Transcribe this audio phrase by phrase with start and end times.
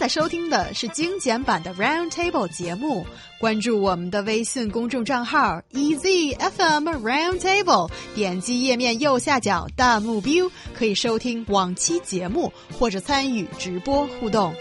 [0.00, 3.06] 在收听的是精简版的 Round Table 节目。
[3.40, 14.54] 关注我们的微信公众账号 EZFM Round Table，点击页面右下角弹幕 view，可以收听往期节目或者参与直播互动。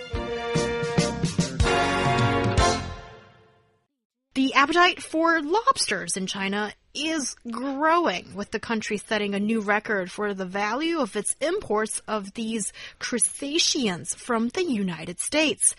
[4.34, 10.11] The appetite for lobsters in China is growing, with the country setting a new record
[10.11, 15.75] for the value of its imports of these crustaceans from the United States.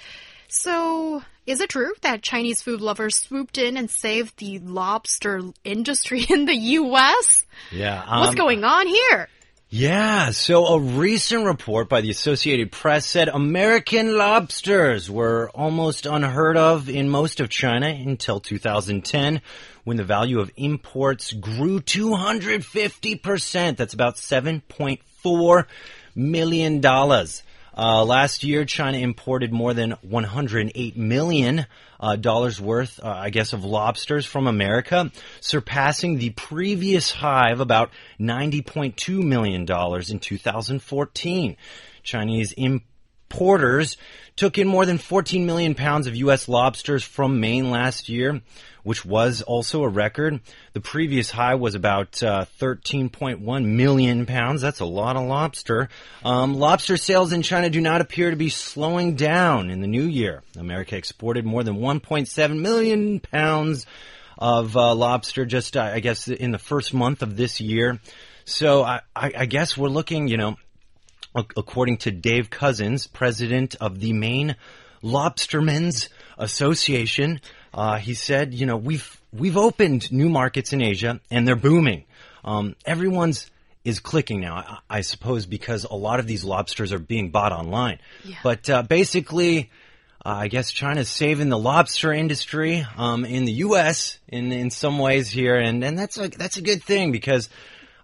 [0.48, 6.26] So, is it true that Chinese food lovers swooped in and saved the lobster industry
[6.30, 7.46] in the U.S.?
[7.72, 8.20] Yeah.
[8.20, 9.30] What's um, going on here?
[9.74, 16.58] Yeah, so a recent report by the Associated Press said American lobsters were almost unheard
[16.58, 19.42] of in most of China until 2010
[19.86, 23.78] when the value of imports grew 250%.
[23.78, 25.66] That's about $7.4
[26.16, 26.82] million.
[27.78, 31.66] Uh, last year, China imported more than 108 million
[32.00, 37.60] uh, dollars worth, uh, I guess, of lobsters from America, surpassing the previous high of
[37.60, 41.56] about 90.2 million dollars in 2014.
[42.04, 42.54] Chinese
[43.32, 43.98] importers
[44.36, 46.50] took in more than 14 million pounds of U.S.
[46.50, 48.42] lobsters from Maine last year,
[48.84, 50.42] which was also a record.
[50.74, 54.62] The previous high was about uh, 13.1 million pounds.
[54.62, 55.90] That's a lot of lobster.
[56.24, 60.06] Um, lobster sales in China do not appear to be slowing down in the new
[60.06, 60.44] year.
[60.58, 63.86] America exported more than 1.7 million pounds
[64.38, 68.00] of uh, lobster just, uh, I guess, in the first month of this year.
[68.44, 70.58] So I, I, I guess we're looking, you know,
[71.36, 74.56] according to Dave Cousens, president of the Maine
[75.04, 77.42] Lobstermen's Association.
[77.74, 82.06] Uh, he said, you know, we've we've opened new markets in Asia and they're booming.
[82.44, 83.50] Um, everyone's
[83.84, 87.52] is clicking now, I, I, suppose, because a lot of these lobsters are being bought
[87.52, 88.00] online.
[88.24, 88.36] Yeah.
[88.44, 89.72] But uh, basically,
[90.24, 94.20] uh, I guess China's saving the lobster industry um, in the U.S.
[94.28, 97.50] in in some ways here, and and that's a that's a good thing because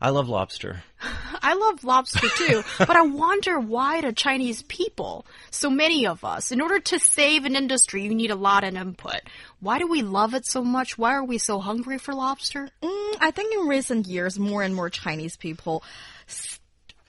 [0.01, 0.83] I love lobster.
[1.41, 6.51] I love lobster too, but I wonder why the Chinese people, so many of us,
[6.51, 9.21] in order to save an industry, you need a lot of input.
[9.59, 10.97] Why do we love it so much?
[10.97, 12.69] Why are we so hungry for lobster?
[12.81, 15.83] Mm, I think in recent years, more and more Chinese people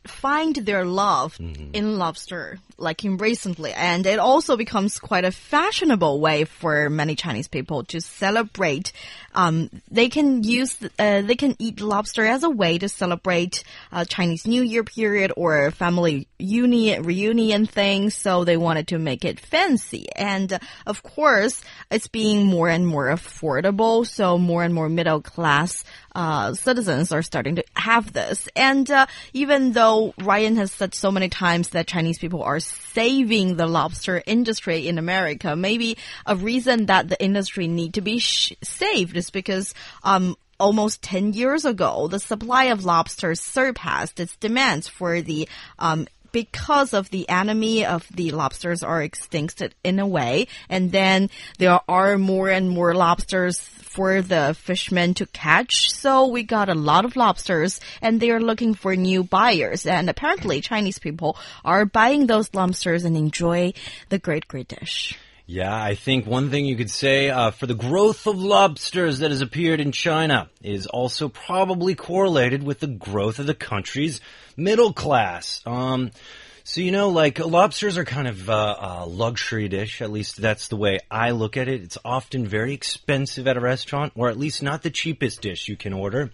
[0.06, 1.70] find their love Mm-hmm.
[1.74, 7.14] in lobster, like in recently, and it also becomes quite a fashionable way for many
[7.14, 8.92] Chinese people to celebrate.
[9.34, 14.04] Um, they can use, uh, they can eat lobster as a way to celebrate uh,
[14.04, 18.10] Chinese New Year period or family union reunion thing.
[18.10, 22.86] So they wanted to make it fancy, and uh, of course, it's being more and
[22.86, 24.06] more affordable.
[24.06, 25.84] So more and more middle class
[26.18, 28.48] uh, citizens are starting to have this.
[28.56, 33.56] And uh, even though Ryan has said so many times that Chinese people are saving
[33.56, 35.96] the lobster industry in America, maybe
[36.26, 41.64] a reason that the industry need to be saved is because um, almost 10 years
[41.64, 45.48] ago, the supply of lobsters surpassed its demands for the
[45.78, 51.30] um, because of the enemy of the lobsters are extincted in a way, and then
[51.58, 55.90] there are more and more lobsters for the fishermen to catch.
[55.90, 59.86] So we got a lot of lobsters, and they are looking for new buyers.
[59.86, 63.72] And apparently, Chinese people are buying those lobsters and enjoy
[64.08, 65.18] the great, great dish.
[65.50, 69.30] Yeah, I think one thing you could say uh, for the growth of lobsters that
[69.30, 74.20] has appeared in China is also probably correlated with the growth of the country's
[74.58, 75.62] middle class.
[75.64, 76.10] Um,
[76.64, 80.02] so you know, like lobsters are kind of uh, a luxury dish.
[80.02, 81.82] At least that's the way I look at it.
[81.82, 85.78] It's often very expensive at a restaurant, or at least not the cheapest dish you
[85.78, 86.30] can order.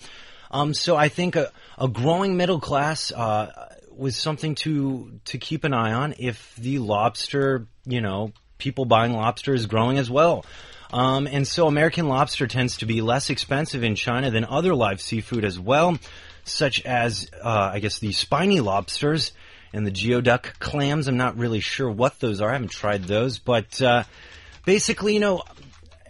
[0.50, 5.62] Um, so I think a, a growing middle class uh, was something to to keep
[5.62, 6.16] an eye on.
[6.19, 10.44] If the lobster, you know, people buying lobster is growing as well.
[10.92, 15.00] Um, and so American lobster tends to be less expensive in China than other live
[15.00, 15.98] seafood as well,
[16.44, 19.32] such as, uh, I guess, the spiny lobsters
[19.72, 21.09] and the geoduck clams.
[21.09, 22.48] I'm not really sure what those are.
[22.48, 24.04] I haven't tried those, but uh,
[24.65, 25.42] basically, you know,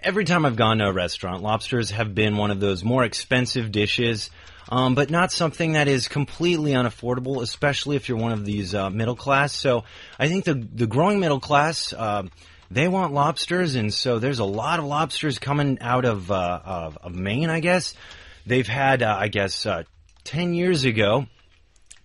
[0.05, 3.73] every time I've gone to a restaurant, lobsters have been one of those more expensive
[3.73, 4.31] dishes.
[4.67, 8.89] Um, but not something that is completely unaffordable, especially if you're one of these uh,
[8.89, 9.53] middle class.
[9.53, 9.85] So
[10.19, 12.23] I think the the growing middle class uh,
[12.71, 16.99] they want lobsters, and so there's a lot of lobsters coming out of uh, of,
[17.03, 17.51] of, Maine.
[17.51, 17.95] I guess
[18.47, 19.85] they've had, uh, I guess, uh,
[20.25, 21.27] ten years ago.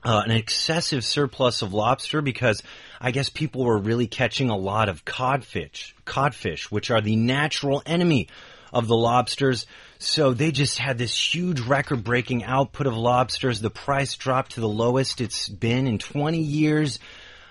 [0.02, 2.64] Uh, an excessive surplus of lobster because
[3.02, 7.84] I guess people were really catching a lot of codfish, codfish, which are the natural
[7.86, 8.30] enemy
[8.72, 9.66] of the lobsters.
[9.98, 13.60] So they just had this huge record breaking output of lobsters.
[13.60, 17.00] The price dropped to the lowest it's been in 20 years.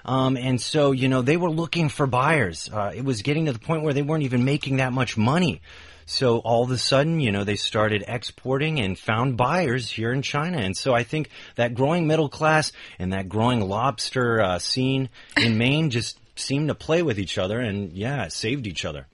[0.05, 2.71] Um, and so, you know, they were looking for buyers.
[2.73, 5.61] Uh, it was getting to the point where they weren't even making that much money.
[6.11, 10.23] So all of a sudden, you know, they started exporting and found buyers here in
[10.23, 10.57] China.
[10.57, 15.59] And so I think that growing middle class and that growing lobster uh, scene in
[15.59, 19.07] Maine just seemed to play with each other and, yeah, saved each other.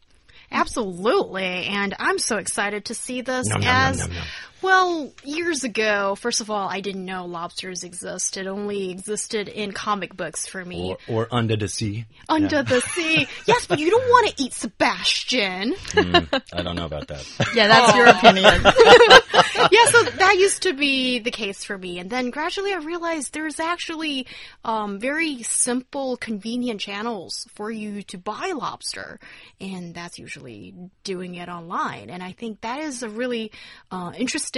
[0.53, 1.67] Absolutely.
[1.67, 4.17] And I'm so excited to see this Nom, nom, as nom.
[4.65, 8.47] Well, years ago, first of all, I didn't know lobsters existed.
[8.47, 10.97] It only existed in comic books for me.
[11.07, 12.07] Or, or under the sea.
[12.29, 13.29] Under the sea.
[13.47, 15.75] Yes, but you don't want to eat Sebastian.
[15.95, 17.27] I don't know about that.
[17.55, 18.45] Yeah, that's your opinion.
[19.71, 21.99] yeah, so that used to be the case for me.
[21.99, 24.27] And then gradually I realized there's actually
[24.65, 29.21] um, very simple, convenient channels for you to buy lobster.
[29.61, 30.75] And that's usually
[31.05, 32.09] doing it online.
[32.09, 33.53] And I think that is a really
[33.91, 34.54] uh, interesting,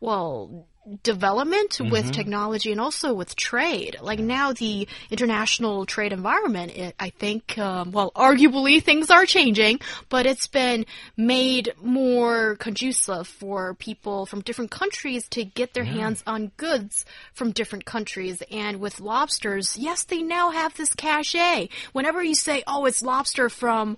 [0.00, 0.66] well,
[1.04, 3.96] development with technology and also with trade.
[4.00, 9.80] Like now, the international trade environment, it, I think, um, well, arguably things are changing,
[10.08, 16.22] but it's been made more conducive for people from different countries to get their hands
[16.26, 18.42] on goods from different countries.
[18.50, 21.68] And with lobsters, yes, they now have this cachet.
[21.92, 23.96] Whenever you say, oh, it's lobster from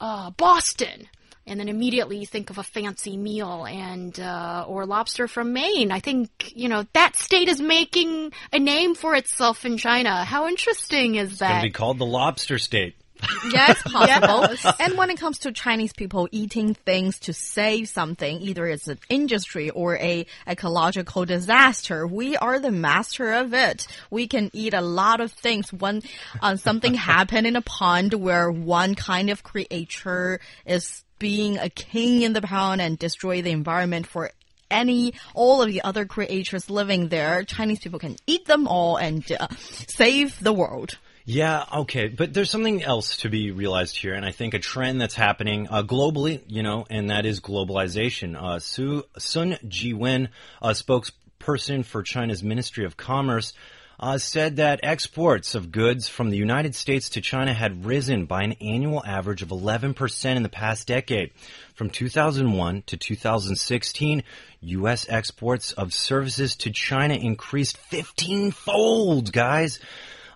[0.00, 1.08] uh, Boston,
[1.50, 5.90] and then immediately you think of a fancy meal and uh, or lobster from Maine.
[5.90, 10.24] I think you know that state is making a name for itself in China.
[10.24, 11.62] How interesting is Gonna that?
[11.62, 12.94] be called the lobster state.
[13.52, 14.74] yes, it's possible.
[14.78, 18.98] And when it comes to Chinese people eating things to save something, either it's an
[19.08, 23.86] industry or a ecological disaster, we are the master of it.
[24.10, 25.72] We can eat a lot of things.
[25.72, 26.02] When
[26.40, 32.22] uh, something happened in a pond where one kind of creature is being a king
[32.22, 34.32] in the pound and destroy the environment for
[34.70, 39.30] any all of the other creatures living there, Chinese people can eat them all and
[39.38, 39.46] uh,
[39.86, 40.98] save the world.
[41.24, 45.00] Yeah, okay, but there's something else to be realized here, and I think a trend
[45.00, 48.34] that's happening uh, globally, you know, and that is globalization.
[48.40, 50.28] Uh, Su, Sun Jiwen,
[50.60, 53.52] a spokesperson for China's Ministry of Commerce,
[54.00, 58.42] uh, said that exports of goods from the United States to China had risen by
[58.42, 61.30] an annual average of 11% in the past decade.
[61.74, 64.22] From 2001 to 2016,
[64.62, 65.06] U.S.
[65.08, 69.78] exports of services to China increased 15 fold, guys.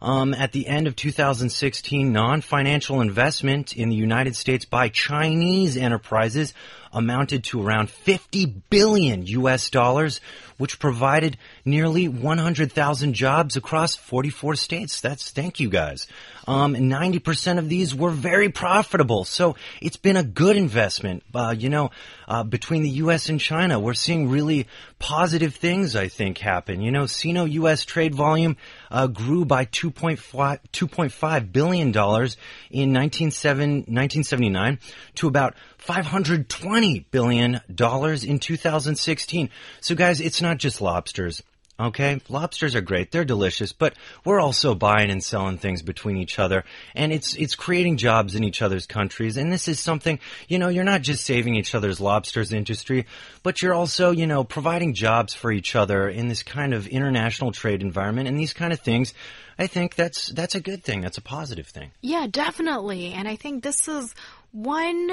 [0.02, 6.52] Um, at the end of 2016, non-financial investment in the United States by Chinese enterprises
[6.94, 10.20] amounted to around 50 billion US dollars,
[10.56, 15.00] which provided nearly 100,000 jobs across 44 states.
[15.00, 16.06] That's thank you guys.
[16.46, 21.22] Um, 90% of these were very profitable, so it's been a good investment.
[21.34, 21.90] Uh, you know,
[22.28, 23.28] uh, between the U.S.
[23.28, 24.66] and China, we're seeing really
[24.98, 25.96] positive things.
[25.96, 26.80] I think happen.
[26.80, 27.84] You know, Sino-U.S.
[27.84, 28.56] trade volume
[28.90, 32.36] uh, grew by 2.5 2.5 billion dollars
[32.70, 34.78] in 1979 1979
[35.16, 39.50] to about 520 billion dollars in 2016.
[39.80, 41.42] So guys, it's not just lobsters.
[41.78, 43.10] Okay, lobsters are great.
[43.10, 43.94] They're delicious, but
[44.24, 46.62] we're also buying and selling things between each other
[46.94, 49.36] and it's it's creating jobs in each other's countries.
[49.36, 53.06] And this is something, you know, you're not just saving each other's lobsters industry,
[53.42, 57.50] but you're also, you know, providing jobs for each other in this kind of international
[57.50, 59.12] trade environment and these kind of things.
[59.58, 61.00] I think that's that's a good thing.
[61.00, 61.90] That's a positive thing.
[62.00, 63.12] Yeah, definitely.
[63.14, 64.14] And I think this is
[64.52, 65.10] one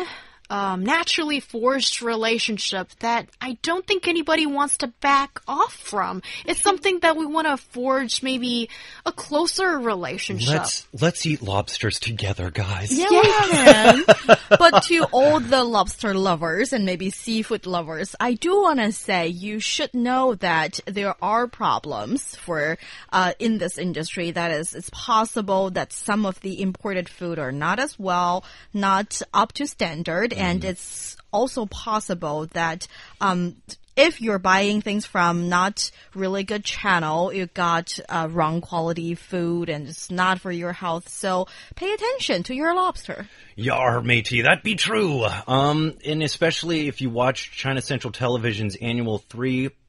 [0.52, 6.22] um, naturally forged relationship that I don't think anybody wants to back off from.
[6.46, 8.70] It's something that we want to forge maybe
[9.06, 10.50] a closer relationship.
[10.50, 12.92] Let's let's eat lobsters together, guys.
[12.92, 14.04] Yeah, we can.
[14.50, 19.30] but to all the lobster lovers and maybe seafood lovers, I do want to say
[19.30, 22.78] you should know that there are problems for
[23.14, 24.32] uh, in this industry.
[24.32, 28.44] That is, it's possible that some of the imported food are not as well,
[28.74, 32.88] not up to standard, and it's also possible that
[33.20, 33.56] um,
[33.96, 39.70] if you're buying things from not really good channel, you got uh, wrong quality food
[39.70, 41.10] and it's not for your health.
[41.10, 43.28] So pay attention to your lobster.
[43.56, 45.26] Yar, matey, that be true.
[45.48, 49.20] Um, and especially if you watch China Central Television's annual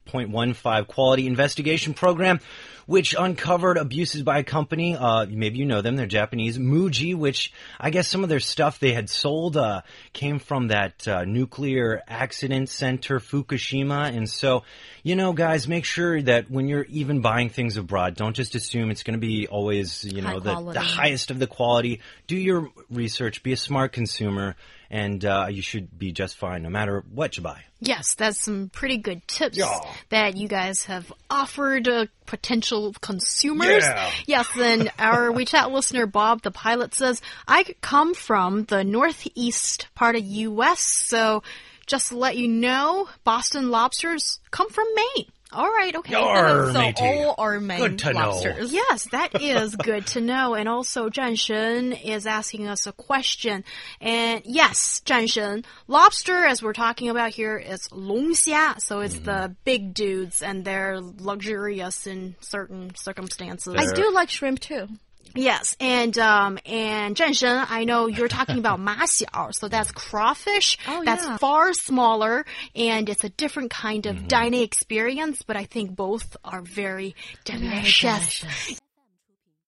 [0.07, 2.41] 3.15 quality investigation program,
[2.87, 4.97] which uncovered abuses by a company.
[4.97, 5.97] Uh, maybe you know them.
[5.97, 6.59] They're Japanese.
[6.59, 9.83] Muji, which I guess some of their stuff they had sold, uh,
[10.13, 14.15] came from that, uh, nuclear accident center, Fukushima.
[14.15, 14.65] And so,
[15.03, 18.91] you know, guys, make sure that when you're even buying things abroad, don't just assume
[18.91, 22.01] it's going to be always, you know, the, the highest of the quality.
[22.27, 23.43] Do your research.
[23.43, 24.57] Be a smart consumer.
[24.93, 27.65] And, uh, you should be just fine no matter what you buy.
[27.81, 29.81] Yes, that's some pretty good tips Yeah.
[30.11, 33.83] that you guys have offered uh, potential consumers.
[33.83, 34.11] Yeah.
[34.27, 40.15] Yes, then our WeChat listener Bob the pilot says, I come from the northeast part
[40.15, 41.43] of US, so
[41.87, 45.27] just to let you know, Boston lobsters come from Maine.
[45.53, 46.15] All right, okay.
[46.15, 47.03] Yarr, so matey.
[47.05, 48.31] all are Maine Good to know.
[48.31, 48.73] lobsters.
[48.73, 50.55] Yes, that is good to know.
[50.55, 53.65] And also, Zhan Shen is asking us a question.
[54.01, 58.79] And yes, Zhan Shen, lobster, as we're talking about here, is 龙虾.
[58.79, 59.25] So it's Mm-hmm.
[59.25, 63.75] the big dudes and they're luxurious in certain circumstances.
[63.77, 64.89] I do like shrimp too.
[65.35, 70.79] Yes, and um and I know you're talking about ma xiao, so that's crawfish.
[70.87, 71.37] Oh, that's yeah.
[71.39, 76.63] far smaller and it's a different kind of dining experience, but I think both are
[76.63, 77.15] very
[77.45, 78.45] delicious.